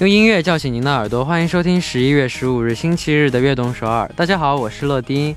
[0.00, 4.10] 用音乐叫醒您的耳朵，欢迎收听十一月十五日星期日的悦动首尔。
[4.16, 5.34] 大家好，我是乐丁。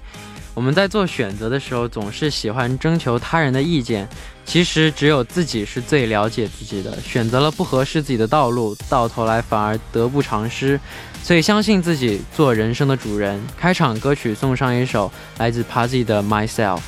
[0.55, 4.10] 我们在做选择的时候，总是喜欢征求他人的意见。
[4.46, 6.99] 其实只有自己是最了解自己的。
[7.01, 10.79] 选择了不合适自己的道路，到头来反而得不偿失。
[11.21, 13.39] 所以相信自己，做人生的主人。
[13.55, 16.80] 开场歌曲送上一首来自 p a z y 的 Myself。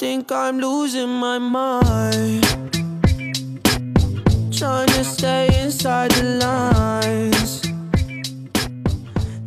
[0.00, 2.42] Think I'm losing my mind.
[4.50, 7.60] Trying to stay inside the lines.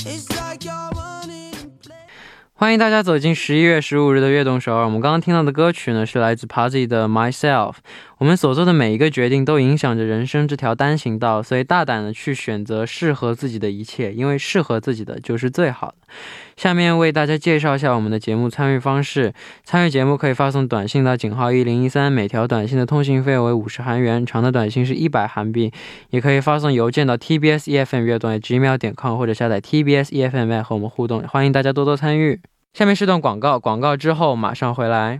[0.05, 2.07] It's like you're running in place.
[2.53, 4.85] 欢迎大家走进十一月十五日的悦动首尔。
[4.85, 7.77] 我们刚刚听到的歌曲呢，是来自 Pazzy 的 Myself。
[8.23, 16.07] 我们所做的每一个决定都影响着人生这条单行道，所以大胆的去选择适合自己的一切，因为适合自己的就是最好的。
[16.55, 19.33] 下面为大家介绍一下我们的节目参与方式。
[19.65, 25.73] 参与节目可以发送短信到井号一零一三，每条短信的通信费为五十韩元，长的短信是一百韩币。
[26.11, 31.21] 也可以发送邮件到 tbs efm 乐动 gmail 点 com，或者下载 tbs efm 和我们互动。
[31.23, 32.39] 欢迎大家多多参与。
[32.73, 35.19] 下面是段广告，广告之后马上回来。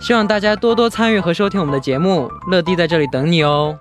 [0.00, 3.78] 希望大家多多参与和收听我们的节目，乐迪在这里等你哦。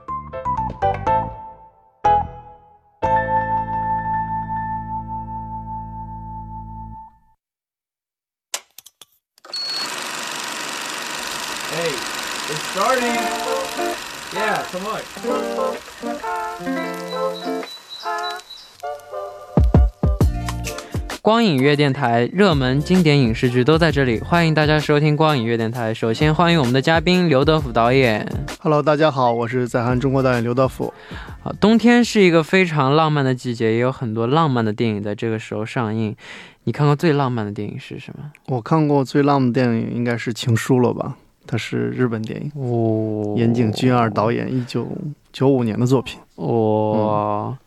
[21.22, 25.94] 光影乐电台热门经典影视剧都在这里，欢迎大家收听光影乐电台。
[25.94, 28.26] 首先欢迎我们的嘉宾刘德甫导演。
[28.62, 30.94] Hello，大家好，我是在韩中国导演刘德甫。
[31.42, 36.16] 好，冬天是一个非常浪漫的季节，也有很多浪漫的电影在这个时候上映。
[36.64, 38.32] 你看过最浪漫的电影是什么？
[38.48, 41.18] 我看过最浪漫的电影应该是《情书》了吧？
[41.46, 44.88] 它是日本电影，哦，岩井俊二导演，一九
[45.34, 46.18] 九五年的作品。
[46.36, 47.58] 哦，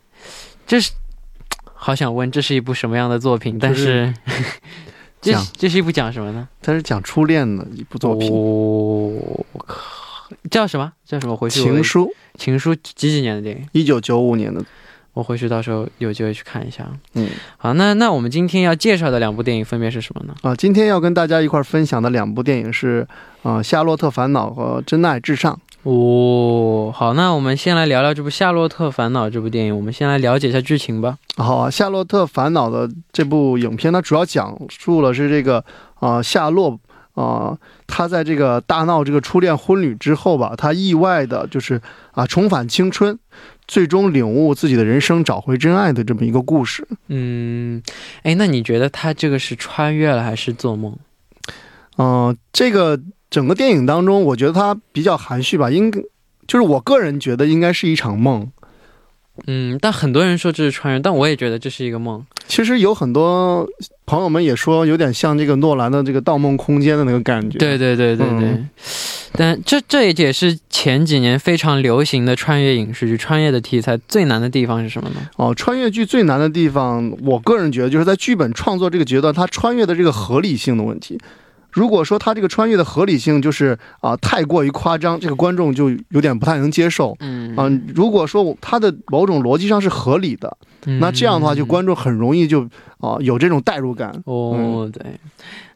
[0.67, 0.93] 这是
[1.85, 3.59] 好想问，这是一部什么样的作品？
[3.59, 4.15] 但是
[5.21, 6.49] 这讲是这是一部讲什么呢？
[6.63, 9.45] 它是讲初恋的一部作品，哦，
[10.49, 10.93] 叫什么？
[11.05, 11.37] 叫什么？
[11.37, 12.07] 回去情书》，
[12.39, 13.69] 情书几几年的电影？
[13.73, 14.65] 一九九五年的。
[15.15, 16.89] 我回去到时候有机会去看一下。
[17.15, 17.29] 嗯，
[17.59, 20.35] 好，那那我们今天要介绍的两部电影分别是什么呢？
[20.43, 23.05] 啊，今天要跟大家一块儿分享的两部电影是
[23.43, 25.53] 啊，《夏洛特烦恼》和《真爱至上》。
[25.85, 29.77] 哦，好，那我们先来聊聊这部《夏洛特烦恼》这部电影。
[29.77, 31.19] 我们先来了解一下剧情吧。
[31.37, 36.79] 好啊，《夏洛特烦恼》的这部影片，它主要讲述了是这个啊、夏洛
[37.15, 41.81] 啊、他在这个大闹这个初恋婚礼之后吧，他意外的就是
[42.13, 43.19] 啊重返青春，
[43.67, 46.87] 最终领悟自己的人生，找回真爱的这么一个故事。
[47.09, 47.83] 嗯，
[48.23, 50.97] 哎，那你觉得他这个是穿越了还是做梦？
[51.99, 52.99] 嗯、这个
[53.33, 55.99] 整个电影当中，我觉得它比较含蓄吧，应该
[56.47, 58.53] 就是我个人觉得应该是一场梦。
[59.47, 62.23] 嗯，但很多人说这是穿越，但我也觉得这是一个梦。
[62.47, 63.67] 其实有很多
[64.05, 67.57] 朋友们也说，有点像这个诺兰的这个《盗梦空间》的那个感觉。
[67.59, 68.49] 对对对对对。
[68.51, 68.69] 嗯
[69.35, 73.17] 但这这也是前几年非常流行的穿越影视剧。
[73.17, 75.27] 穿越的题材最难的地方是什么呢？
[75.37, 81.19] 哦，穿越剧最难的地方，我个人觉得就是在剧本创作这个阶段，它穿越的这个合理性的问题。
[81.73, 87.17] 如果说他这个穿越的合理性就是啊、太过于夸张，这个观众就有点不太能接受。
[87.21, 90.57] 嗯啊、如果说他的某种逻辑上是合理的，
[91.01, 92.63] 那这样的话，就观众很容易就
[92.99, 94.11] 啊、有这种代入感。
[94.27, 95.03] 哦，对，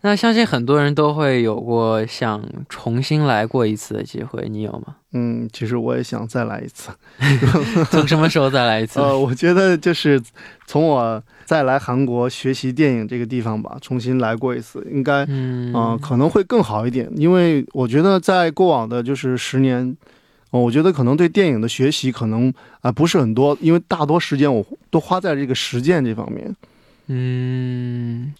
[0.03, 4.97] 那相信很多人都会有过想重新来过一次的机会，你有吗？
[5.13, 6.91] 嗯，其实我也想再来一次。
[7.91, 8.99] 从什么时候再来一次？
[9.01, 10.21] 呃，我觉得就是
[10.67, 17.11] 从我再来韩国学习电影这个地方吧，重新来过一次，应该嗯啊、可能会更好一点。
[17.17, 19.97] 因为我觉得在过往的就是十年，
[20.51, 26.55] 哦，我觉得可能对电影的学习可能啊、不是很多，因为大多时间我都花在这个实践这方面。
[27.09, 28.33] 嗯，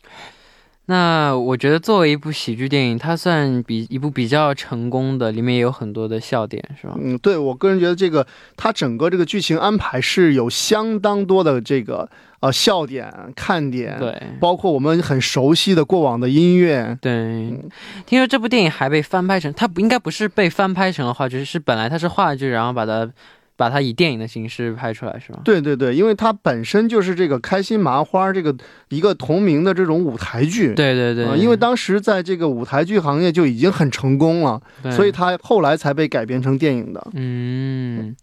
[0.87, 6.97] 那我觉得作为一部喜剧电影，它算比一部比较成功的，里面也有很多的笑点，是吧？
[7.01, 8.27] 嗯，对我个人觉得这个
[8.57, 12.09] 它整个这个剧情安排是有相当多的这个
[12.47, 16.97] 啊笑点、看点，，对包括我们很熟悉的过往的音乐。
[17.01, 17.69] 对，嗯
[18.07, 23.09] 听说这部电影还被翻拍成，它不应该不是被翻拍成了话剧，是本来它是话剧，然后把它
[23.57, 25.41] 把它以电影的形式拍出来，是吗？
[25.43, 28.55] 对对对，因为它本身就是这个开心麻花这个
[28.91, 30.75] 一个同名的这种舞台剧。
[30.75, 37.07] 对对对，啊因为当时在这个舞台剧行业就已经很成功了，对所以它后来才被改编成电影的。
[37.15, 38.15] 嗯，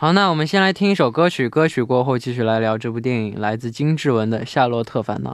[0.00, 5.32] 好，那我们先来听一首歌曲，歌曲过后继续来聊这部电影，来自金志文的《夏洛特烦恼》。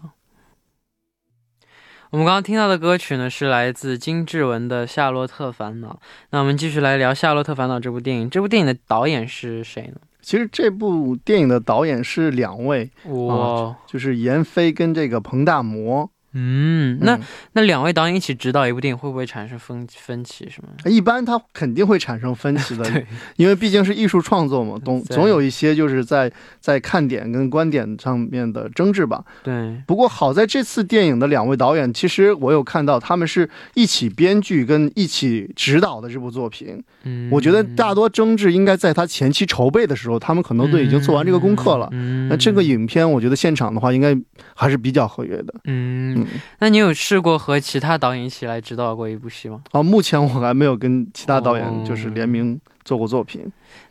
[2.09, 6.01] 我们刚刚听到的歌曲呢，是来自金志文的《夏洛特烦恼》。
[6.31, 8.31] 那我们继续来聊《夏洛特烦恼》这部电影。
[8.31, 10.01] 这部电影的导演是谁呢？
[10.23, 16.11] 其实这部电影的导演是两位，哇，就是闫飞跟这个彭大魔。
[16.35, 17.21] 嗯，那嗯
[17.53, 20.49] 那两位导演一起指导一部电影，会不会产生分分歧？
[20.51, 20.69] 是吗？
[20.85, 29.25] 一般他肯定会产生分歧的， 对，因为毕竟是艺术创作嘛，总总有一些就是在在看点跟观点上面的争执吧。
[29.43, 36.83] 对，不过好在这次电影的两位导演，其实我有看到他们是一起编剧跟一起指导的这部作品。
[37.05, 41.89] 嗯，我觉得大多争执应该在他前期筹备的时候，他们可能都已经做完这个功课了。
[41.93, 44.17] 嗯，那这个影片，我觉得现场的话，应该
[44.55, 45.55] 还是比较合约的。
[45.65, 49.63] 嗯，嗯，那你有试过和其他导演一起来指导过一部戏吗？
[49.73, 53.41] 啊，目前我还没有跟其他导哦演就是联名做过作品。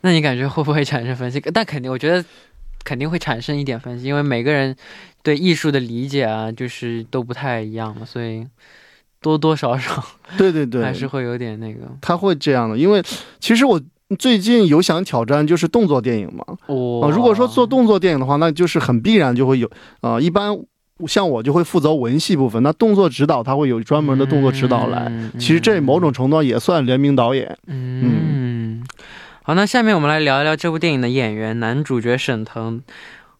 [0.00, 1.40] 那你感觉会不会产生分歧？
[1.52, 2.24] 但肯定，我觉得
[2.84, 4.74] 肯定会产生一点分歧，因为每个人
[5.22, 8.46] 对艺术的理解啊，就是都不太一样嘛，所以
[9.20, 10.04] 多多少少
[10.36, 11.80] 对对对，还是会有点那个。
[12.00, 13.02] 他会这样的，因为
[13.40, 13.80] 其实我
[14.18, 16.44] 最近有想挑战就是动作电影嘛。
[16.68, 19.70] 哇、啊，如果说做动作电影的话，那就是很必然就会有
[20.02, 20.54] 啊、一般
[21.06, 25.06] 像我就会负责文戏部分，那动作指导他会有专门的动作指导来。
[25.08, 27.58] 嗯其实这某种程度上也算联名导演。
[27.66, 28.82] 嗯，
[29.42, 32.80] 好，那下面我们来聊一聊这部电影的演员，男主角沈腾，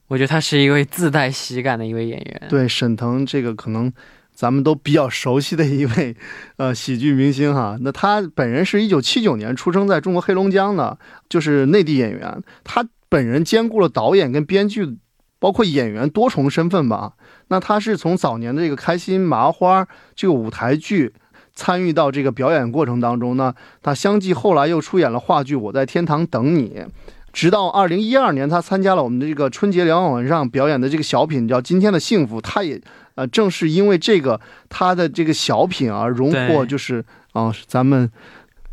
[0.08, 2.42] 我觉得他是一位自带喜感的一位演员。
[2.48, 3.92] 对，沈腾这个可能
[4.34, 6.16] 咱们都比较熟悉的一位
[6.56, 7.78] 呃喜剧明星哈。
[7.80, 10.98] 那他本人是一九七九年出生在中国黑龙江的，
[11.28, 12.42] 就是内地演员。
[12.64, 14.96] 他本人兼顾了导演跟编剧，
[15.44, 17.12] 包括演员多重身份吧。
[17.48, 19.86] 那他是从早年的这个开心麻花
[20.16, 21.12] 这个舞台剧。
[21.56, 26.70] 参与到这个表演过程当中呢，他相继后来又出演了话剧《我在天堂等你》，
[27.32, 32.80] 直到二零一二年，他参加了我们的这个春节联欢晚会上表演的这个小品叫《今天的幸福》，他也
[33.14, 37.04] 呃正是因为这个他的这个小品而荣获就是
[37.34, 38.10] 啊、咱们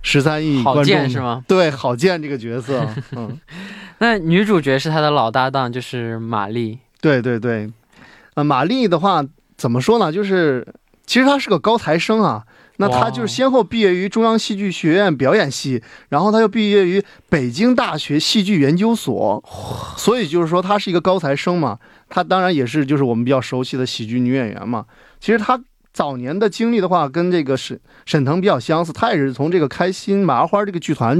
[0.01, 1.43] 十三亿郝观众建是吗？
[1.47, 3.39] 对郝建这个角色， 嗯，
[4.01, 6.79] 那女主角是他的老搭档，就是马丽。
[7.01, 7.71] 对对对，
[8.33, 9.23] 呃，马丽的话
[9.55, 10.11] 怎么说呢？
[10.11, 10.67] 就是
[11.05, 12.43] 其实她是个高材生啊。
[12.77, 19.43] 那她就是先后毕业于中央戏剧学院表演系，然后她又毕业于北京大学戏剧研究所，
[19.95, 21.77] 所以就是说她是一个高材生嘛。
[22.09, 24.83] 她当然也是就是我们比较熟悉的喜剧女演员嘛。
[25.19, 25.61] 其实她
[25.93, 31.19] 早年的经历的话，跟这个沈沈腾比较相似，她也是从这个开心麻花这个剧团，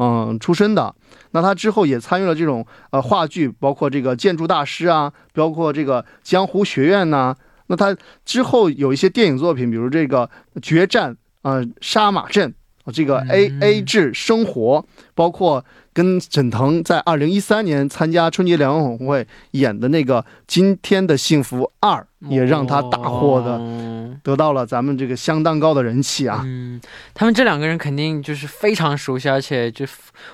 [0.00, 0.92] 嗯出身的。
[1.32, 7.34] 那他之后也参与了这种呃话剧，包括这个建筑大师啊，包括这个江湖学院呐、
[7.66, 10.28] 那他之后有一些电影作品，比如这个
[10.60, 11.12] 《决战》
[11.42, 12.48] 啊，《杀马镇》
[12.84, 13.60] 啊，这个 A 嗯。
[13.60, 15.64] A 制生活，包括
[15.96, 26.42] 跟沈腾在二零一三年参加春节联欢晚会演的那个《今天的幸福二》，也让他大获的哦得到了咱们这个相当高的人气啊。
[26.44, 26.78] 嗯，
[27.14, 29.86] 他们这两个人肯定就是非常熟悉，而且就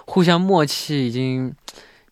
[0.04, 1.54] 互相默契，已经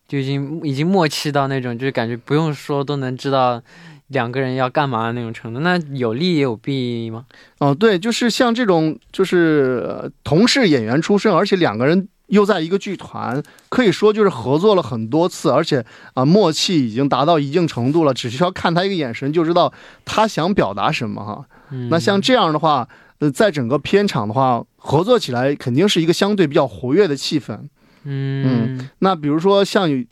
[0.07, 3.61] 就已经已经默契到那种，就是感觉不用说都能知道
[4.07, 5.59] 两个人要干嘛的那种程度。
[5.59, 7.25] 那有利也有弊吗？
[7.59, 19.71] 哦，对，就是像这种就是、呃同是演员出身，而且两个人又在一个剧团，可以说就是合作了很多次，而且啊、默契已经达到一定程度了，只需要看他一个眼神就知道
[20.03, 21.45] 他想表达什么哈。
[21.69, 22.87] 嗯，那像这样的话，
[23.19, 27.57] 呃，在整个片场的话，合作起来肯定是一个相对比较活跃的气氛。
[28.03, 30.03] 嗯那比如说像有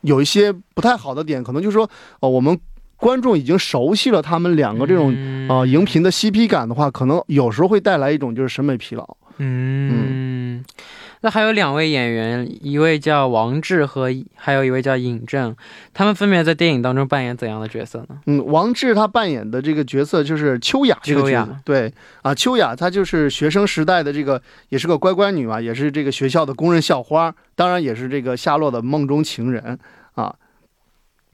[0.00, 2.58] 有一些不太好的点，可能就是说，呃，我们
[2.96, 9.16] 观众已经熟悉了他们两个这种嗯啊、荧屏的 CP 感的话，可能有时候会带来一种就是审美疲劳。
[9.40, 9.90] 嗯，
[11.20, 15.54] 那还有两位演员，一位叫王志和还有一位叫尹正，
[15.92, 18.20] 他们分别在电影当中扮演怎样的角色呢？
[18.26, 29.78] 嗯，王志他扮演的这个角色就是秋雅这个角色，对啊，秋雅她就是学生时代的这个，也是个乖乖女嘛，也是这个学校的公认校花，当然也是这个夏洛的梦中情人
[30.14, 30.34] 啊。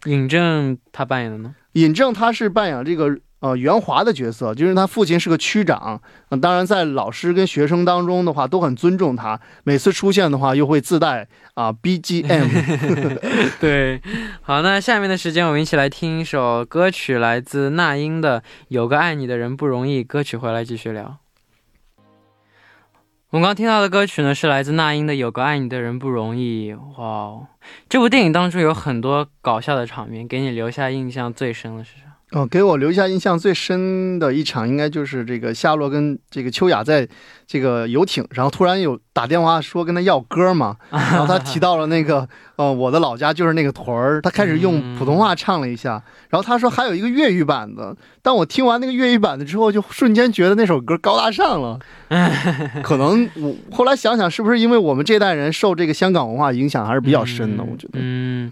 [0.07, 1.55] 尹正他扮演的呢？
[1.73, 13.19] 尹正他是扮演这个呃袁华的角色，就是他父亲是个区长，呃当然在老师跟学生当中的话都很尊重他，每次出现的话又会自带啊 BGM。
[13.61, 14.01] 对，
[14.41, 20.03] 好，那下面的时间我们一起来听一首歌曲，来自那英的《有个爱你的人不容易》。
[20.07, 21.19] 歌曲回来继续聊。
[23.29, 26.73] 我们刚听到的歌曲呢，是来自那英的《有个爱你的人不容易》。
[26.97, 27.47] 哇哦，
[27.91, 32.14] 这部电影当中有很多搞笑的场面，给你留下印象最深的是啥？
[32.35, 37.09] 哦，给我留下印象最深的一场，应该就是这个夏洛跟这个秋雅在
[37.47, 51.79] 这个游艇上，突然有打电话说跟他要歌嘛，然后他提到了那个，呃，我的老家就是那个屯儿，他开始用普通话唱了一下，然后他说还有一个粤语版的，但我听完那个粤语版的之后，就瞬间觉得那首歌高大上了，
[52.83, 57.63] 可能我后来想想，是不是因为我们这代人受这个香港文化影响还是比较深的？
[57.63, 58.51] 我觉得，嗯。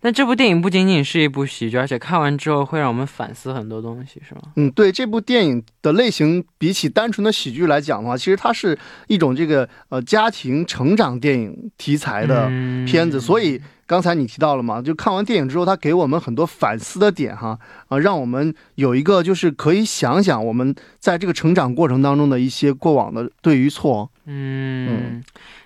[0.00, 4.42] 但这部电影不仅仅是一部喜剧，而且看完之后会让我们反思很多东西，是吗？
[4.54, 8.78] 嗯，对，这部电影的类型比起单纯的喜剧来讲的话，其实它是
[9.08, 12.46] 一种这个呃家庭成长电影题材的
[12.86, 13.20] 片子。
[13.20, 24.08] 所以刚才你提到了嘛，就看完电影之后，它给我们很多反思的点哈啊，让我们有一个就是可以想想我们在这个成长过程当中的一些过往的对与错。
[24.26, 25.20] 嗯，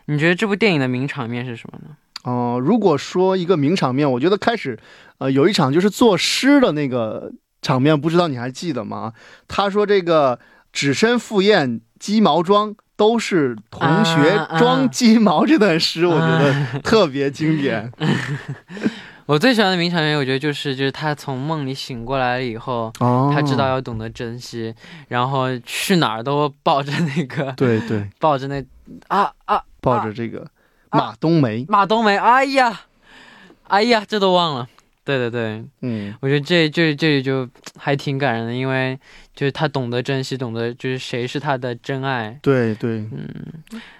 [0.07, 1.97] 你觉得这部电影的名场面是什么呢？
[2.25, 4.79] 哦，如果说一个名场面，我觉得开始，
[5.19, 9.13] 呃，有一场就是作诗的那个场面，不知道你还记得吗？
[9.49, 10.39] 他说这个
[10.73, 17.91] “只身赴宴鸡毛装”，都是同学装鸡毛这段诗，我觉得特别经典。
[19.27, 22.93] 我最喜欢的名场面，我觉得就是就是他从梦里醒过来了以后，
[23.33, 24.75] 他知道要懂得珍惜，
[25.09, 28.63] 然后去哪儿都抱着那个，对对，抱着那
[29.09, 30.47] 啊啊，抱着这个。
[30.93, 32.83] 马冬梅，马冬梅，哎呀，
[33.69, 34.69] 哎呀，这都忘了。
[35.05, 38.97] 对对对，嗯，我觉得这这这就还挺感人的，因为
[39.35, 42.39] 就是他懂得珍惜，懂得就是谁是他的真爱。
[42.41, 43.29] 对对，嗯。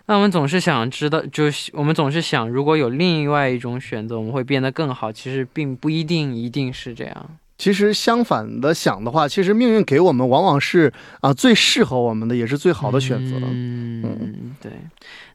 [0.07, 5.11] 那我们总是想知道，就是我们总是想，如果有另外一种选择，我们会变得更好。
[5.11, 7.31] 其实并不一定一定是这样。
[7.63, 13.37] 其实相反的想的话，其实命运给我们往往是啊最适合我们的，也是最好的选择。
[13.41, 14.73] 嗯，对。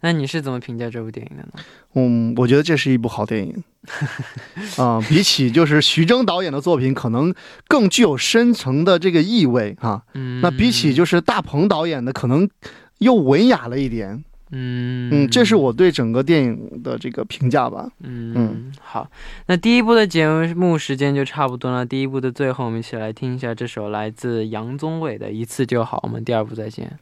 [0.02, 1.54] 那你是怎么评价这部电影的呢？
[1.94, 3.64] 嗯，我觉得这是一部好电影。
[4.76, 7.34] 啊，比起就是徐峥导演的作品，可能
[7.70, 10.04] 更具有深层的这个意味哈。
[10.14, 10.42] 嗯。
[10.42, 12.50] 那比起就是大鹏导演的，可能
[12.98, 14.26] 又文雅了一点。
[14.52, 17.90] 嗯嗯，这是我对整个电影的这个评价吧。
[18.02, 19.10] 嗯嗯，好，
[19.48, 21.86] 那第一部的节目时间就差不多了。
[21.86, 25.98] 第一部的最后，我们一起来听一下这首来自杨宗纬的《一次就好》。
[26.04, 26.98] 我们第二部再见。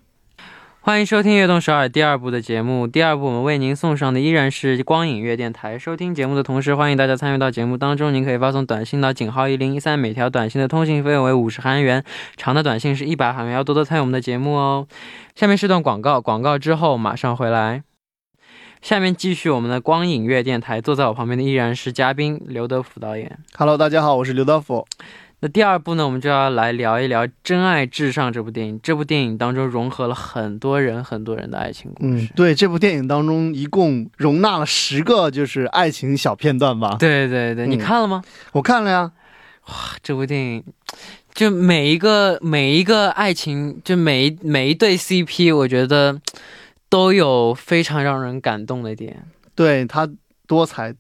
[0.86, 2.86] 欢迎收听《悦动首尔》第二部的节目。
[2.86, 5.80] 第二部我们为您送上的依然是光影月电台。
[5.80, 8.14] 收听节目的同时，欢迎大家参与到节目当中。
[8.14, 12.04] 您可以发送短信到井号一零一三，每条短信的通信费用为五十韩元，
[12.38, 13.56] 长的短信是一百韩元。
[13.56, 14.86] 要多多参与我们的节目哦。
[15.34, 17.82] 下面是段广告，广告之后马上回来。
[18.84, 20.80] 下面继续我们的光影月电台。
[20.80, 23.40] 坐在我旁边的依然是嘉宾刘德福导演。
[23.58, 24.86] Hello，大家好，我是刘德福。
[25.42, 28.80] 那第二部呢，我们就要来聊一聊《真爱至上》这部电影。
[28.82, 32.26] 这部电影当中融合了很多人、很多人的爱情故事。
[32.26, 36.96] 嗯，对，这部电影当中一共容纳了十个就是爱情小片段吧？
[37.00, 38.24] 对对对，你看了吗？
[38.54, 39.12] 我看了呀。
[39.68, 40.64] 哇，这部电影
[41.34, 46.20] 就每一个每一个爱情，就每一每一对 CP，我觉得
[46.90, 49.28] 都有非常让人感动的点。
[49.54, 50.10] 对他
[50.48, 50.96] 多彩。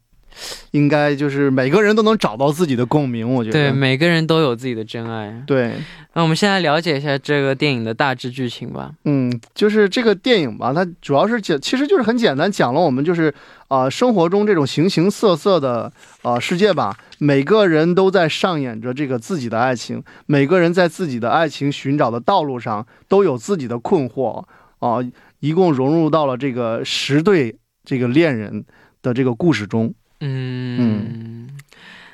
[0.72, 5.44] 应该就是每个人都能找到自己的共鸣，我觉得对，每个人都有自己的真爱。
[5.48, 5.74] 对，
[6.13, 8.92] 那我们现在了解一下这个电影的大致剧情吧。
[9.06, 13.34] 嗯，就是这个电影吧，它主要是讲，其实就是很简单，讲了我们就是
[13.68, 16.98] 啊生活中这种形形色色的啊世界吧。
[17.18, 24.44] 每个人都在上演着这个自己的爱情，每个人在自己的爱情寻找的道路上都有自己的困惑
[24.80, 25.00] 啊。
[25.39, 28.65] 一共融入到了这个十对这个恋人
[29.01, 29.94] 的这个故事中。
[30.22, 31.50] 嗯，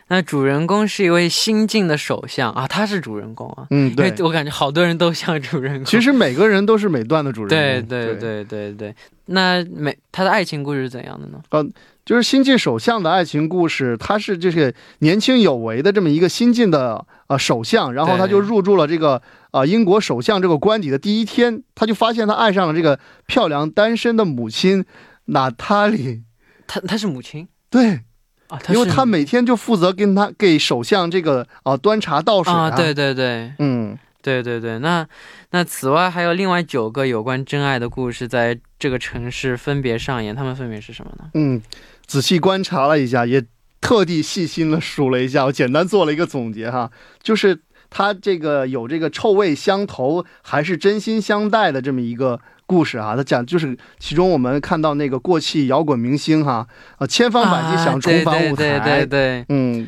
[0.08, 3.67] 那主人公是一位新晋的首相啊，他是主人公啊。
[3.70, 5.86] 嗯，对，我感觉好多人都像主人公。
[5.86, 7.58] 其实每个人都是每段的主人公。
[7.58, 8.96] 对对对对对。
[9.25, 11.39] 那每他的爱情故事是怎样的呢？
[11.51, 11.65] 呃，
[12.03, 24.84] 就是新晋首相的爱情故事，他是这个年轻有为的这么一个新晋的呃首相，然后他就入住了这个呃英国首相这个官邸的第一天，他就发现他爱上了这个漂亮单身的母亲
[25.25, 26.24] 娜塔莉。
[26.67, 27.48] 他他是母亲。
[27.72, 28.01] 对，
[28.50, 35.08] 啊，因为他每天就负责跟他给首相这个啊端茶倒水啊，对对对，嗯，对对对，那
[35.51, 41.30] 那此外还有另外九个有关真爱的故事在这个城市分别上演，他们分别是什么呢？
[41.34, 41.62] 嗯，
[42.06, 43.42] 仔细观察了一下，也
[43.80, 46.92] 特地细心的数了一下，我简单做了一个总结哈，
[47.24, 53.16] 就是他这个有这个臭味相投还是真心相待的这么一个故事啊。
[53.18, 56.66] 他讲就是其中我们看到那个过气摇滚明星哈，
[56.98, 59.88] 啊，千方百计想重返舞台，啊、对对对对，嗯。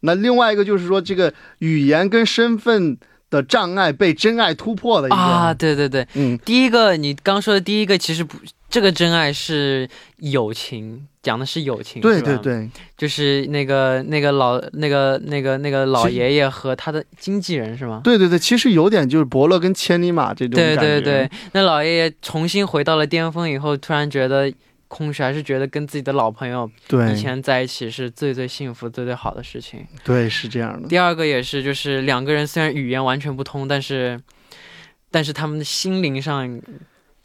[0.00, 2.96] 那另外一个就是说，这个语言跟身份
[3.30, 8.36] 的障碍被真爱突破的一个啊，对对对，嗯，第一个你刚说的第一个其实不，
[8.68, 18.00] 这个真爱是友情，讲的是友情，对对对，就是那个那个老那个那个那个老爷爷和他的经纪人是吗？
[18.04, 24.52] 对对对，其实有点就是伯乐跟千里马这种对对对，那老爷爷重新回到了巅峰以后，突然觉得。
[24.88, 29.84] 空虚，还是觉得跟自己的老朋友对以前在一起是最最幸福、最最好的事情。
[30.04, 30.86] 对，是这样的。
[30.86, 34.18] 第二个也是，就是两个人虽然语言完全不通，但是，
[35.10, 36.48] 但是他们的心灵上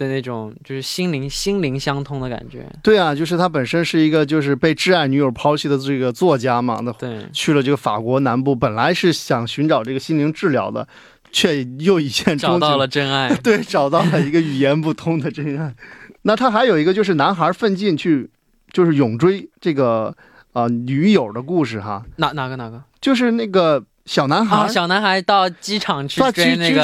[0.01, 2.65] 的那种，就是心灵心灵相通的感觉。
[2.81, 10.87] 对啊，就是他本身是一个就是被挚爱女友抛弃的这个作家嘛，那对去了这个法国南部，本来是想寻找这个心灵治疗的，
[11.31, 13.33] 却又一见找到了真爱。
[13.43, 15.75] 对，找到了一个语言不通的真爱。
[16.23, 18.29] 那他还有一个就是男孩奋进去，
[18.71, 20.15] 就是勇追这个
[20.53, 22.03] 呃女友的故事哈。
[22.17, 22.81] 哪哪个哪个？
[22.99, 26.83] 就是那个小男孩，啊、小男孩到机场去追那个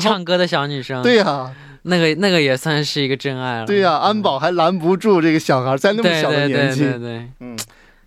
[0.00, 1.02] 唱歌的小女生。
[1.02, 3.66] 对呀，那个那个也算是一个真爱了。
[3.66, 6.80] 对呀，安保还拦不住这个小孩，在那么小的年纪。
[6.80, 7.58] 对对对，嗯。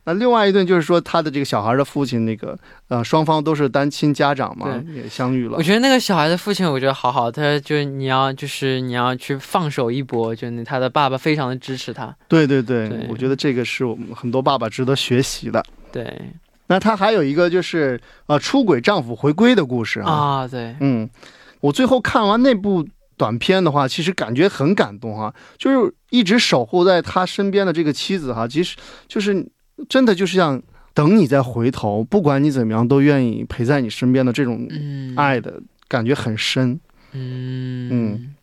[0.04, 5.56] 那另外一顿就是说，他的这个小孩的父亲，那个呃，双方都是单亲家长嘛，也相遇了。
[5.56, 12.12] 我觉得那个小孩的父亲，我觉得好好，他就是你要就是你要去放手一搏，就他的爸爸非常的支持他。
[12.28, 15.64] 对对对，我觉得这个是我们很多爸爸值得学习的。
[15.92, 16.20] 对。
[16.66, 20.48] 那他还有一个就是呃，出轨丈夫回归的故事啊。
[20.48, 20.76] 对。
[20.80, 21.08] 嗯，
[21.60, 22.84] 我最后看完那部
[23.18, 28.76] 短片的话，其实感觉很感动哈，就是一直守护在他身边的这个妻子哈，其实
[29.08, 29.48] 就是。
[29.90, 30.62] 真的就是像
[30.94, 34.68] 等你再回头，不管你怎么样，都愿意陪在你身边的这种
[35.16, 36.80] 爱的感觉很深。
[37.14, 38.36] 嗯嗯，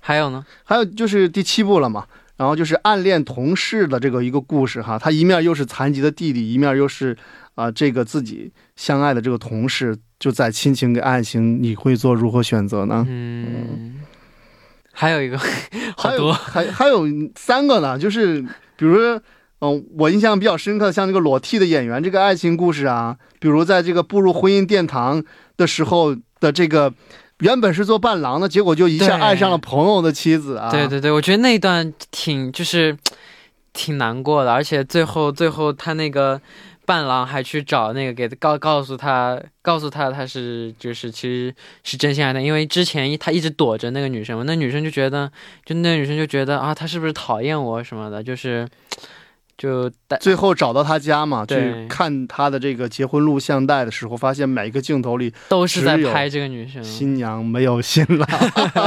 [0.00, 0.42] 还有呢？
[0.64, 2.06] 还有就是第七部了嘛，
[2.38, 7.14] 然后就是暗恋同事的这个一个故事哈，他一面又是残疾的弟弟，一面又是
[7.56, 13.04] 啊这个自己相爱的这个同事，就在亲情跟爱情，你会做如何选择呢？
[13.06, 14.00] 嗯，
[14.96, 15.38] 还有一个，
[15.96, 17.06] 好多，还还有
[17.36, 18.42] 三个呢，就是
[18.76, 19.20] 比如说。
[19.58, 25.24] 嗯，我印象比较深刻，像这个裸替的演员这个爱情故事啊，比如在这个步入婚姻殿堂
[25.56, 26.92] 的时候的这个，
[27.38, 30.70] 原本是做伴郎的，结果就一下爱上了朋友的妻子啊。
[30.70, 32.94] 对对对，我觉得那一段挺就是
[33.72, 36.38] 挺难过的，而且最后最后他那个
[36.86, 45.30] 伴郎还去找那个给告告诉他告诉他他是就是其实是真心爱的，因为之前他一直躲着那个女生嘛，那女生就觉得
[45.64, 48.66] 就那女生就觉得啊他是不是讨厌我什么的，就是。
[49.58, 58.28] 就最后找到他家嘛，去看他的这个结婚录像带的时候，发现每一个镜头里都是在拍这个女生，新娘没有新郎。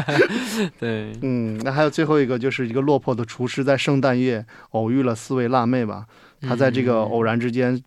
[0.78, 6.06] 对，嗯，那还有最后一个，就是一个落魄的厨师在圣诞夜偶遇了四位辣妹吧，
[6.42, 7.82] 他在这个偶然之间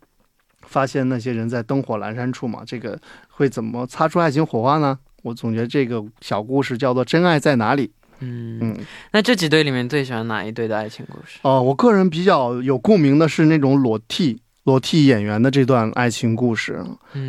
[0.63, 4.99] 发现那些人在灯火阑珊处嘛，这个会怎么擦出爱情火花呢？
[5.23, 7.89] 我总觉得这个小故事叫做《真爱在哪里》。
[8.25, 8.77] 嗯嗯，
[9.13, 11.41] 那这几对里面最喜欢哪一对的爱情故事？
[11.43, 16.81] 哦，我个人比较有共鸣的是那种裸替裸替演员的这段爱情故事，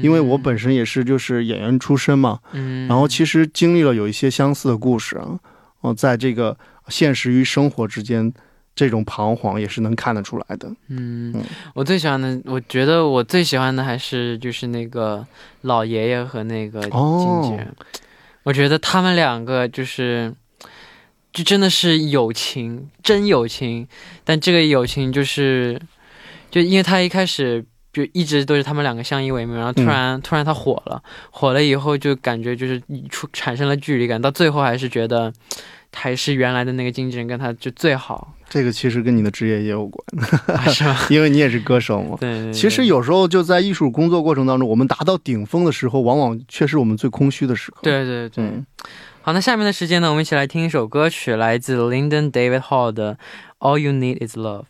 [0.04, 5.40] 因为我本身也是就是演员出身嘛，嗯，然后其实经历了有一些相似的故事啊，
[5.82, 6.56] 哦，在这个
[6.90, 8.32] 现实与生活之间，
[8.76, 10.72] 这种彷徨也是能看得出来的。
[10.90, 11.34] 嗯，
[11.74, 15.26] 我最喜欢的，我觉得我最喜欢的还是就是那个
[15.62, 17.74] 老爷爷和那个经纪人，
[18.44, 20.34] 我觉得他们两个就是。
[21.34, 23.88] 就真的是友情，真友情。
[24.24, 25.82] 但这个友情就是，
[26.52, 35.34] 就因为他一开始就一直都是他们两个相依为命，然后突然突然他火了，火了以后就感觉就是出产生了距离感，到最后还是觉得
[35.94, 38.34] 还是原来的那个经纪人跟他就最好。
[38.50, 40.06] 这个其实跟你的职业也有关，
[40.70, 40.96] 是吗？
[41.10, 42.18] 因为你也是歌手嘛。
[42.20, 42.52] 对。
[42.54, 47.80] 其实有时候就在艺术工作过程当中，我们达到顶峰的时候，往往却是我们最空虚的时刻。
[47.84, 48.52] 对对对。
[49.22, 53.16] 好，那下面的时间呢，我们一起来听一首歌曲，来自 Lyndon David Hall 的
[53.60, 54.66] 《All You Need Is Love》。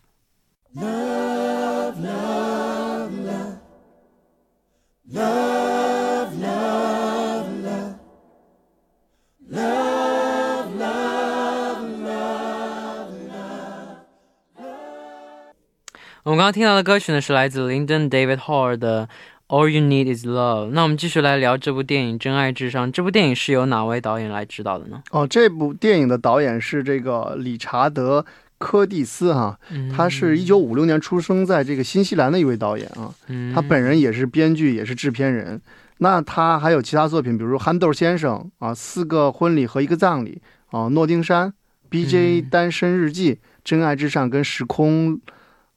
[16.23, 19.09] 我们刚刚听到的歌曲呢，是来自 lindon David Hall 的。
[19.49, 20.69] All you need is love。
[20.71, 22.87] 那我们继续来聊这部电影《真爱至上》。
[22.91, 25.03] 这部电影是由哪位导演来指导的呢？
[25.11, 28.21] 哦，这部电影的导演是这个理查德·
[28.57, 29.59] 柯蒂斯哈，
[29.93, 33.13] 他是一九五六年出生在这个新西兰的一位导演啊。
[33.53, 35.61] 他本人也是编剧，也是制片人。
[35.97, 40.41] 那他还有其他作品，比如《憨豆先生》啊，《四个婚礼和一个葬礼》
[40.77, 41.49] 啊，《诺丁山》
[41.89, 42.41] ，B.J.
[42.41, 45.15] 嗯单身日记，真爱至上》跟《时空》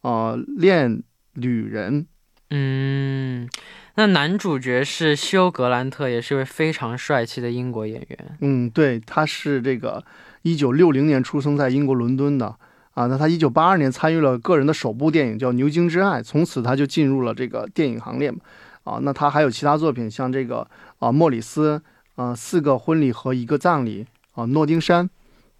[0.06, 2.06] 啊，恋旅人。
[2.50, 3.48] 嗯，
[3.96, 8.38] 那男主角是休·格兰特，也是一位非常帅气的英国演员。
[8.40, 10.04] 嗯，对，他是这个
[10.42, 12.54] 一九六零年出生在英国伦敦的
[12.94, 13.06] 啊。
[13.06, 18.38] 那他一九八二年参与了个人的首部电影叫《牛津之爱》，从此他就进入了这个电影行列嘛。
[18.84, 20.68] 啊，那他还有其他作品，像这个
[21.00, 21.82] 啊，莫里斯
[22.14, 25.10] 啊，四个婚礼和一个葬礼啊，诺丁山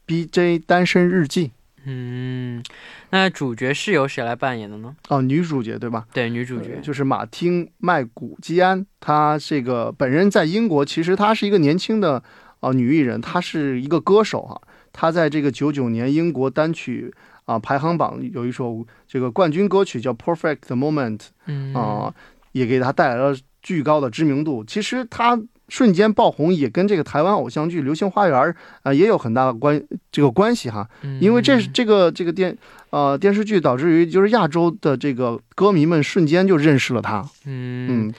[0.07, 0.61] ，B.J.
[0.61, 1.51] 单身日记
[1.89, 2.63] 嗯，
[3.11, 4.97] 那主角是由谁来扮演的呢？
[5.09, 6.05] 哦，女主角对吧？
[6.13, 12.23] 对，女主角呃就是马汀麦古基安，她这个本人在英国，其实她是一个年轻的
[12.59, 14.61] 啊、女艺人，她是一个歌手哈、
[14.93, 22.13] 她在这个九九年英国单曲啊、排行榜有一首这个冠军歌曲叫《Perfect Moment》嗯啊、
[22.51, 24.65] 也给她带来了巨高的知名度。
[24.65, 28.39] 其实她瞬间爆红，也跟这个台湾偶像剧《流星花园》
[28.83, 30.89] 啊、也有很大的关这个关系哈。
[31.21, 32.57] 因为这这个这个电
[32.91, 37.29] 呃电视剧导致于就是亚洲的这个歌迷们瞬间就认识了他。
[37.45, 38.15] 嗯，嗯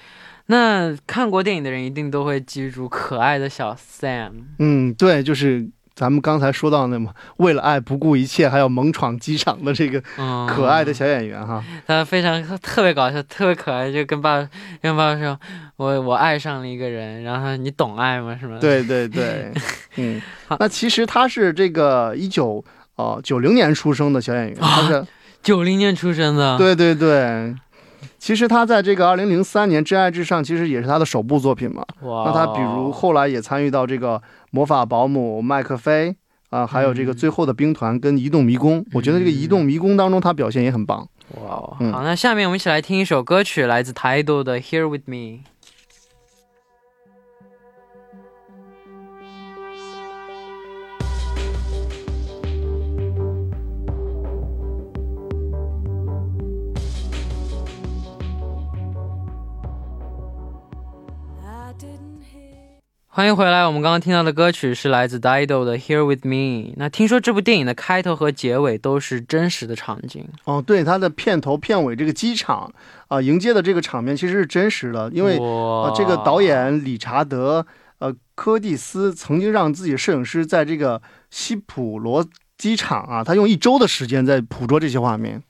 [0.47, 4.31] 那看过电影的人一定都会记住可爱的小 Sam。
[4.59, 11.63] 嗯，对，就是咱们刚才说到那么为了爱不顾一切还要猛闯机场的这个嗯，可爱的小演员哈。
[11.87, 14.47] 他非常特别搞笑，特别可爱，就跟爸
[14.79, 15.35] 跟爸爸说，
[15.75, 18.37] 我我爱上了一个人，然后你懂爱吗？
[18.39, 19.51] 是吗？，对对对，
[19.97, 22.63] 嗯好，那其实他是这个一九
[22.97, 25.03] 哦九零年出生的小演员，他是
[25.41, 27.55] 九零年出生的。，对对对。
[28.19, 31.83] 其实他在这个二零零三年《真爱至上》其实也是他的首部作品嘛。
[32.01, 34.17] 哇，那他比如后来也参与到这个
[34.51, 36.15] 《魔法保姆》麦克菲
[36.49, 38.85] 啊、还有这个嗯最后的兵团跟移动迷宫。
[38.93, 41.07] 我觉得这个移动迷宫当中他表现也很棒。
[41.35, 45.15] 哇哦，嗯好，那下面我们一起来听一首歌曲，来自 Tidal 的《Here with Me》。
[61.43, 62.46] I didn't hear.
[63.17, 66.69] 欢迎回来，我们刚刚听到的歌曲是来自 Dido 的《Here with Me》。
[66.77, 72.71] 那听说这部电影的开头和结尾都是真实的场景，哦，对，它的片头片尾这个机场
[73.07, 75.35] 啊、迎接的这个场面其实是真实的，因为
[75.95, 77.65] 这个导演理查德
[77.97, 81.01] 呃柯蒂斯曾经让自己摄影师在这个
[81.31, 82.23] 西普罗
[82.55, 85.41] 机场啊，他用一周的时间在捕捉这些画面。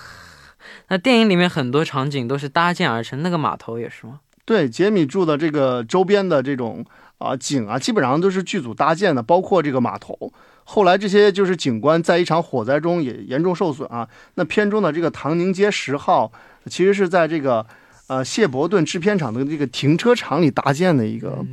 [0.88, 4.20] 那电影里面很多场景都是搭建而成，那个码头也是吗？
[4.44, 6.84] 对，杰米住的这个周边的这种
[7.18, 10.32] 啊、景啊，基本上都是剧组搭建的，包括这个码头。
[10.64, 14.08] 后来这些就是景观在一场火灾中也严重受损啊。
[14.34, 16.30] 那片中的这个唐宁街十号，
[16.66, 17.66] 其实是在这个
[18.08, 21.44] 呃谢伯顿制片厂的这个停车场里搭建的一个。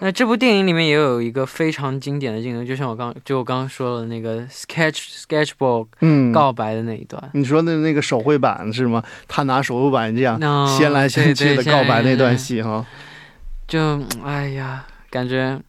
[0.00, 9.02] 那这部电影里面也有一个非常经典的镜头，就像我刚就我刚刚说的那个 sketch sketchbook 嗯，告白的那一段，你说的那个手绘板是吗？
[9.28, 12.84] 他拿手绘板这样嗯掀来掀去的告白那段戏哈。
[13.68, 15.60] 就哎呀，感觉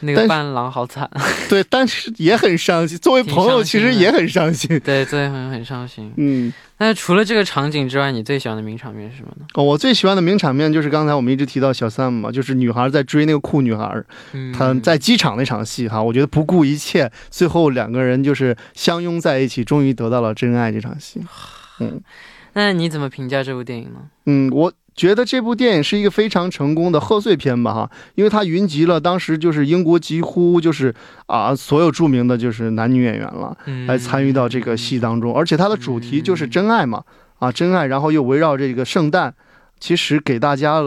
[0.00, 1.08] 那个伴郎好惨，
[1.48, 2.96] 对，但是也很伤心。
[2.98, 4.78] 作为朋友，其实也很伤心。
[4.80, 6.12] 对，作为朋友很伤心。
[6.16, 9.46] 嗯，那除了这个场景之外，你最喜欢的名场面是什么呢？
[9.54, 21.20] 哦我最喜欢的名场面就是刚才我们一直提到小 Sam 嘛，就是女孩在追那个酷女孩，嗯，她在机场那场戏哈，我觉得不顾一切，最后两个人就是相拥在一起，终于得到了真爱这场戏。
[21.80, 22.00] 嗯
[22.54, 24.00] 那你怎么评价这部电影呢？
[24.24, 30.94] 嗯，我觉得这部电影是一个非常成功的贺岁片吧哈，因为它云集了当时就是英国几乎就是
[31.26, 33.56] 啊所有著名的就是男女演员了。
[33.66, 37.04] 嗯，来参与到这个戏当中，而且它的主题就是真爱嘛，
[37.38, 39.34] 啊，真爱，然后又围绕这个圣诞，
[39.78, 40.80] 其实给大家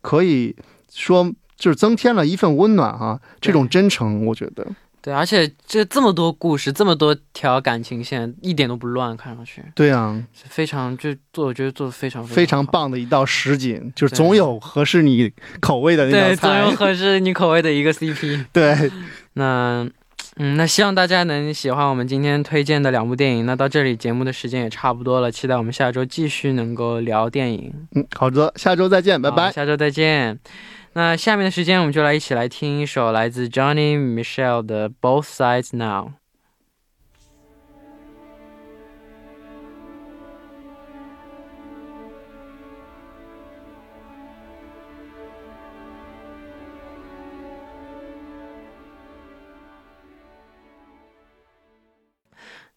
[0.00, 0.56] 可以
[0.92, 4.66] 说就是增添了一份温暖哈、这种真诚，我觉得，
[5.02, 12.64] 对，而且这这么多故事，这么多条感情线，一点都不乱，看上去对啊，非常就做，我觉得做的非常非常。
[12.64, 18.46] 棒的一道实景，就是总有合适你口味的那对，道菜，总有合适你口味的一个 CP。
[18.54, 18.90] 对，
[19.32, 19.84] 那，
[20.36, 23.44] 嗯，那希望大家能喜欢我们今天推荐的两部电影。
[23.44, 27.72] 那到这里节目的时间也差不多了，期待我们下周继续能够聊电影。
[27.96, 29.50] 嗯，好的，下周再见，拜拜。
[29.50, 30.38] 下周再见。
[30.93, 36.07] 那下面的时间，我们就来一起来听一首来自 Johnny Michelle 的《Both Sides Now》。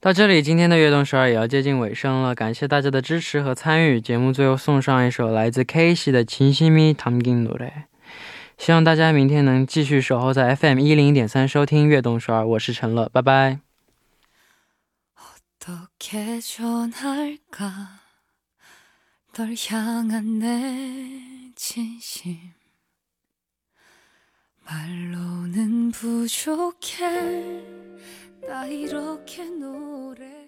[0.03, 4.01] 到这里，今天的悦动十二也要接近尾声了，感谢大家的支持和参与。
[4.01, 7.71] 节目最后送上一首来自 K 系的《진심이담긴노래》，
[8.59, 13.61] 希望大家明天能继续守候在 FM 一零点三收听悦动十二，我是陈乐，拜拜。
[15.63, 18.01] 어떻게 전할까
[19.35, 22.53] 널 향한 내 진심
[24.65, 27.05] 말로는 부족해
[28.49, 30.44] 나 이렇게 노래